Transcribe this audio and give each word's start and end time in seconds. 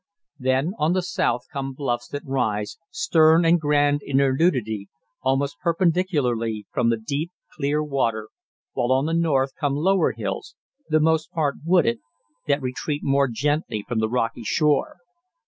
Then 0.39 0.71
on 0.79 0.93
the 0.93 1.03
south 1.03 1.45
come 1.53 1.73
bluffs 1.73 2.07
that 2.07 2.25
rise, 2.25 2.79
stern 2.89 3.45
and 3.45 3.61
grand 3.61 4.01
in 4.03 4.17
their 4.17 4.33
nudity, 4.35 4.89
almost 5.21 5.59
perpendicularly 5.59 6.65
from 6.71 6.89
the 6.89 6.97
deep, 6.97 7.31
clear 7.55 7.83
water, 7.83 8.29
while 8.73 8.91
on 8.91 9.05
the 9.05 9.13
north 9.13 9.51
come 9.59 9.75
lower 9.75 10.13
hills, 10.13 10.55
the 10.89 10.99
most 10.99 11.31
part 11.31 11.57
wooded, 11.63 11.99
that 12.47 12.63
retreat 12.63 13.01
more 13.03 13.27
gently 13.27 13.85
from 13.87 13.99
the 13.99 14.09
rocky 14.09 14.41
shore. 14.43 14.97